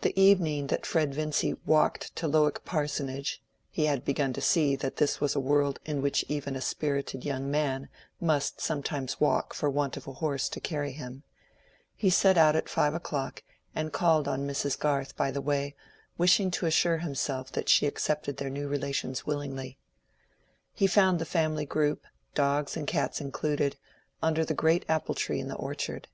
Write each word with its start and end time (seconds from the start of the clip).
The 0.00 0.18
evening 0.18 0.68
that 0.68 0.86
Fred 0.86 1.12
Vincy 1.14 1.52
walked 1.66 2.16
to 2.16 2.26
Lowick 2.26 2.64
parsonage 2.64 3.42
(he 3.68 3.84
had 3.84 4.02
begun 4.02 4.32
to 4.32 4.40
see 4.40 4.76
that 4.76 4.96
this 4.96 5.20
was 5.20 5.36
a 5.36 5.40
world 5.40 5.78
in 5.84 6.00
which 6.00 6.24
even 6.28 6.56
a 6.56 6.62
spirited 6.62 7.22
young 7.22 7.50
man 7.50 7.90
must 8.18 8.62
sometimes 8.62 9.20
walk 9.20 9.52
for 9.52 9.68
want 9.68 9.98
of 9.98 10.06
a 10.08 10.14
horse 10.14 10.48
to 10.48 10.58
carry 10.58 10.92
him) 10.92 11.22
he 11.94 12.08
set 12.08 12.38
out 12.38 12.56
at 12.56 12.66
five 12.70 12.94
o'clock 12.94 13.42
and 13.74 13.92
called 13.92 14.26
on 14.26 14.46
Mrs. 14.48 14.78
Garth 14.78 15.14
by 15.18 15.30
the 15.30 15.42
way, 15.42 15.76
wishing 16.16 16.50
to 16.52 16.64
assure 16.64 16.96
himself 16.96 17.52
that 17.52 17.68
she 17.68 17.86
accepted 17.86 18.38
their 18.38 18.48
new 18.48 18.68
relations 18.68 19.26
willingly. 19.26 19.76
He 20.72 20.86
found 20.86 21.18
the 21.18 21.26
family 21.26 21.66
group, 21.66 22.06
dogs 22.34 22.74
and 22.74 22.86
cats 22.86 23.20
included, 23.20 23.76
under 24.22 24.46
the 24.46 24.54
great 24.54 24.86
apple 24.88 25.14
tree 25.14 25.40
in 25.40 25.48
the 25.48 25.56
orchard. 25.56 26.08